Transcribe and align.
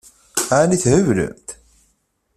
Ɛni 0.59 0.77
theblemt? 0.83 1.47